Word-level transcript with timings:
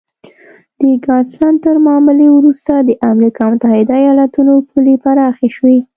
د 0.81 0.83
ګاډسن 1.05 1.53
تر 1.65 1.75
معاملې 1.85 2.27
وروسته 2.31 2.73
د 2.79 2.89
امریکا 3.11 3.43
متحده 3.51 3.95
ایالتونو 4.05 4.53
پولې 4.69 4.93
پراخې 5.03 5.49
شوې. 5.55 5.77